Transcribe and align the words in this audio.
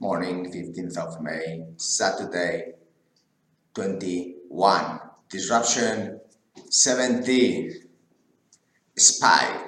morning, 0.00 0.50
15th 0.50 0.96
of 0.96 1.20
May, 1.20 1.62
Saturday, 1.76 2.72
21. 3.74 4.98
Disruption 5.28 6.18
70. 6.70 7.70
Spy. 8.96 9.66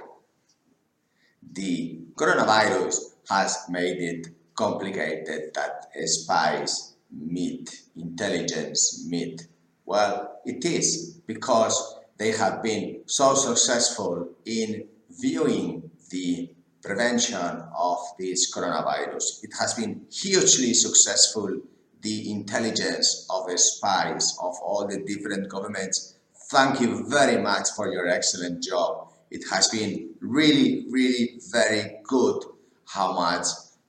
The 1.53 2.01
coronavirus 2.15 2.97
has 3.29 3.59
made 3.69 3.99
it 3.99 4.29
complicated 4.55 5.53
that 5.55 5.89
spies 6.07 6.95
meet, 7.11 7.83
intelligence 7.95 9.05
meet. 9.07 9.47
Well, 9.85 10.41
it 10.47 10.65
is 10.65 11.21
because 11.27 11.97
they 12.17 12.33
have 12.33 12.63
been 12.63 13.03
so 13.05 13.35
successful 13.35 14.31
in 14.47 14.89
viewing 15.11 15.91
the 16.09 16.55
prevention 16.83 17.63
of 17.77 17.99
this 18.19 18.53
coronavirus. 18.55 19.45
It 19.45 19.53
has 19.59 19.75
been 19.75 20.07
hugely 20.11 20.75
successful, 20.75 21.61
the 22.03 22.31
intelligence 22.31 23.27
of 23.31 23.49
spies 23.59 24.37
of 24.43 24.55
all 24.63 24.87
the 24.87 24.99
different 25.05 25.49
governments. 25.49 26.17
Thank 26.51 26.81
you 26.81 27.09
very 27.09 27.41
much 27.41 27.69
for 27.77 27.93
your 27.93 28.09
excellent 28.09 28.63
job. 28.63 29.13
It 29.31 29.45
has 29.51 29.69
been 29.69 30.11
really, 30.21 30.87
really 30.91 31.41
very 31.51 32.01
good 32.05 32.43
how 32.87 33.13
much 33.13 33.47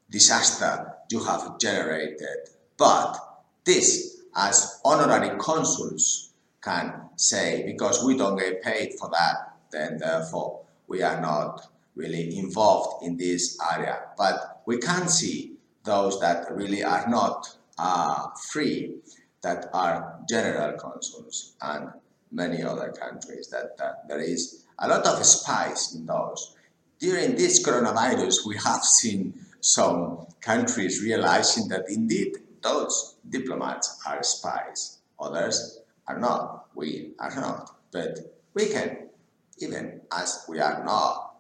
disaster 0.10 0.94
you 1.12 1.24
have 1.24 1.60
generated. 1.60 2.50
But 2.78 3.18
this, 3.66 4.22
as 4.36 4.80
honorary 4.86 5.38
consuls, 5.40 6.34
can 6.62 7.10
say, 7.18 7.64
because 7.66 8.04
we 8.06 8.16
don't 8.18 8.38
get 8.38 8.62
paid 8.62 8.94
for 9.00 9.10
that, 9.10 9.58
then 9.72 9.98
therefore 9.98 10.62
we 10.88 11.02
are 11.02 11.20
not 11.20 11.73
really 11.96 12.38
involved 12.38 13.06
in 13.06 13.18
this 13.18 13.58
area. 13.76 14.00
But 14.18 14.62
we 14.66 14.78
can 14.78 15.08
see 15.08 15.54
those 15.84 16.20
that 16.22 16.52
really 16.52 16.84
are 16.84 17.08
not 17.10 17.48
uh, 17.78 18.28
free, 18.52 18.96
that 19.42 19.70
are 19.74 20.20
general 20.30 20.78
consuls 20.78 21.56
and 21.62 21.90
many 22.32 22.64
other 22.64 22.92
countries 22.92 23.50
that, 23.50 23.78
that 23.78 24.08
there 24.08 24.22
is 24.22 24.66
a 24.80 24.88
lot 24.88 25.06
of 25.06 25.24
spies 25.26 25.94
in 25.96 26.06
those. 26.06 26.56
During 27.00 27.36
this 27.36 27.66
coronavirus, 27.66 28.46
we 28.48 28.56
have 28.58 28.84
seen 28.84 29.34
some 29.60 30.26
countries 30.42 31.04
realizing 31.04 31.68
that 31.68 31.86
indeed 31.90 32.38
those 32.62 33.16
diplomats 33.30 34.02
are 34.08 34.24
spies. 34.24 35.00
Others 35.20 35.82
are 36.08 36.20
not. 36.20 36.68
We 36.76 37.12
are 37.20 37.36
not. 37.36 37.76
But 37.92 38.20
we 38.54 38.68
can, 38.68 39.10
even 39.60 40.02
as 40.12 40.46
we 40.50 40.60
are 40.60 40.84
not, 40.84 41.33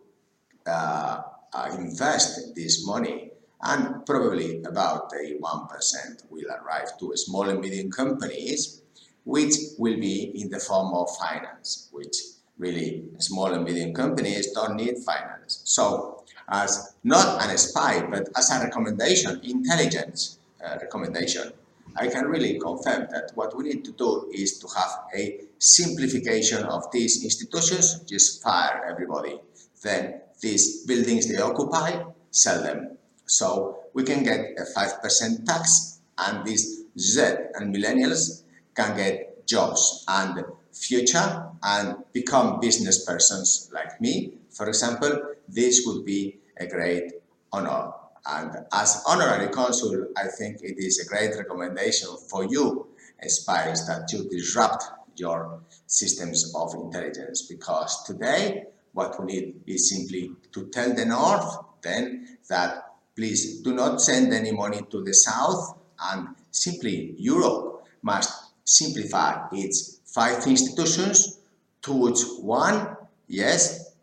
uh, 0.67 1.21
uh, 1.53 1.75
invest 1.77 2.55
this 2.55 2.85
money 2.85 3.31
and 3.61 4.05
probably 4.05 4.61
about 4.63 5.11
a 5.13 5.37
1% 5.39 6.23
will 6.29 6.45
arrive 6.61 6.97
to 6.99 7.15
small 7.15 7.49
and 7.49 7.59
medium 7.59 7.89
companies 7.89 8.81
which 9.23 9.55
will 9.77 9.99
be 9.99 10.31
in 10.41 10.49
the 10.49 10.59
form 10.59 10.93
of 10.93 11.09
finance 11.17 11.89
which 11.91 12.15
really 12.57 13.03
small 13.19 13.53
and 13.53 13.63
medium 13.63 13.93
companies 13.93 14.51
don't 14.51 14.75
need 14.75 14.97
finance. 15.05 15.61
So 15.65 16.23
as 16.49 16.95
not 17.03 17.41
an 17.43 17.57
spy 17.57 18.05
but 18.09 18.29
as 18.37 18.51
a 18.51 18.63
recommendation 18.63 19.39
intelligence 19.43 20.39
uh, 20.63 20.77
recommendation 20.81 21.51
I 21.97 22.07
can 22.07 22.25
really 22.25 22.59
confirm 22.59 23.07
that 23.11 23.31
what 23.35 23.57
we 23.57 23.63
need 23.65 23.83
to 23.85 23.91
do 23.93 24.29
is 24.33 24.59
to 24.59 24.67
have 24.77 24.91
a 25.15 25.41
simplification 25.59 26.63
of 26.63 26.83
these 26.91 27.23
institutions 27.23 28.01
just 28.05 28.43
fire 28.43 28.85
everybody 28.87 29.39
then 29.81 30.21
these 30.41 30.85
buildings 30.85 31.27
they 31.27 31.41
occupy, 31.41 32.03
sell 32.31 32.61
them. 32.61 32.97
So 33.25 33.79
we 33.93 34.03
can 34.03 34.23
get 34.23 34.39
a 34.57 34.65
5% 34.77 35.45
tax 35.45 35.99
and 36.17 36.45
these 36.45 36.83
Z 36.97 37.21
and 37.55 37.75
millennials 37.75 38.43
can 38.75 38.95
get 38.95 39.47
jobs 39.47 40.03
and 40.07 40.43
future 40.71 41.45
and 41.63 41.95
become 42.13 42.59
business 42.59 43.05
persons 43.05 43.69
like 43.73 43.99
me. 43.99 44.33
For 44.51 44.67
example, 44.67 45.35
this 45.47 45.83
would 45.85 46.05
be 46.05 46.37
a 46.57 46.67
great 46.67 47.13
honor. 47.51 47.93
And 48.27 48.65
as 48.73 49.03
honorary 49.07 49.47
consul, 49.49 50.07
I 50.17 50.27
think 50.27 50.57
it 50.61 50.77
is 50.77 50.99
a 50.99 51.07
great 51.07 51.35
recommendation 51.37 52.09
for 52.29 52.43
you, 52.43 52.87
spies, 53.27 53.87
that 53.87 54.11
you 54.11 54.27
disrupt 54.29 54.83
your 55.15 55.61
systems 55.85 56.53
of 56.53 56.73
intelligence. 56.75 57.43
Because 57.43 58.03
today 58.03 58.65
what 58.91 59.17
we 59.19 59.25
need 59.27 59.61
is 59.65 59.89
simply 59.89 60.31
to 60.51 60.67
tell 60.67 60.93
the 60.93 61.05
North 61.05 61.57
then 61.81 62.37
that 62.49 62.95
please 63.15 63.61
do 63.61 63.73
not 63.73 64.01
send 64.01 64.33
any 64.33 64.51
money 64.51 64.81
to 64.91 65.03
the 65.03 65.13
South 65.13 65.77
and 66.11 66.27
simply 66.51 67.15
Europe 67.17 67.85
must 68.01 68.51
simplify 68.65 69.47
its 69.53 70.01
five 70.05 70.45
institutions 70.47 71.39
towards 71.81 72.39
one, 72.39 72.97
yes, 73.27 73.93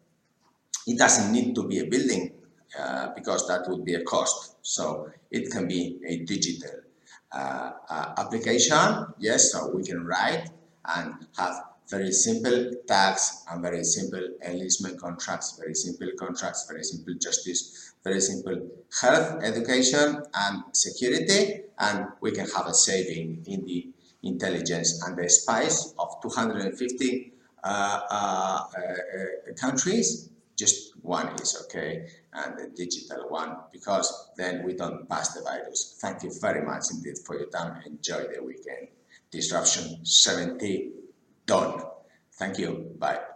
it 0.86 0.98
doesn't 0.98 1.32
need 1.32 1.54
to 1.54 1.68
be 1.68 1.80
a 1.80 1.84
building 1.86 2.30
uh, 2.78 3.08
because 3.14 3.46
that 3.48 3.68
would 3.68 3.84
be 3.84 3.94
a 3.94 4.02
cost. 4.04 4.56
So 4.62 5.10
it 5.30 5.50
can 5.50 5.68
be 5.68 5.98
a 6.06 6.18
digital 6.24 6.80
uh, 7.32 7.70
uh, 7.88 8.14
application, 8.18 9.06
yes, 9.18 9.52
so 9.52 9.70
we 9.74 9.82
can 9.82 10.04
write 10.04 10.50
and 10.96 11.14
have 11.36 11.54
very 11.88 12.12
simple 12.12 12.70
tax 12.86 13.44
and 13.50 13.60
very 13.62 13.84
simple 13.84 14.26
enlistment 14.44 14.98
contracts, 15.00 15.58
very 15.58 15.74
simple 15.74 16.08
contracts, 16.18 16.66
very 16.68 16.82
simple 16.82 17.14
justice, 17.20 17.94
very 18.02 18.20
simple 18.20 18.68
health, 19.00 19.42
education 19.42 20.22
and 20.34 20.62
security 20.72 21.64
and 21.78 22.06
we 22.20 22.30
can 22.30 22.48
have 22.50 22.66
a 22.66 22.74
saving 22.74 23.44
in 23.46 23.64
the 23.64 23.88
intelligence 24.22 25.02
and 25.06 25.16
the 25.16 25.28
spies 25.28 25.94
of 25.98 26.20
250 26.22 27.32
uh, 27.62 27.66
uh, 28.10 28.14
uh, 28.14 28.60
countries, 29.60 30.30
just 30.56 30.96
one 31.02 31.28
is 31.40 31.64
okay 31.64 32.08
and 32.32 32.58
the 32.58 32.70
digital 32.74 33.28
one 33.28 33.56
because 33.72 34.30
then 34.36 34.64
we 34.64 34.74
don't 34.74 35.08
pass 35.08 35.34
the 35.34 35.42
virus. 35.42 35.98
Thank 36.00 36.22
you 36.22 36.32
very 36.40 36.64
much 36.64 36.84
indeed 36.90 37.18
for 37.26 37.36
your 37.36 37.48
time. 37.48 37.82
Enjoy 37.86 38.24
the 38.34 38.42
weekend. 38.42 38.88
Disruption 39.30 40.04
70 40.04 40.92
done. 41.46 41.82
Thank 42.32 42.58
you. 42.58 42.94
Bye. 42.98 43.33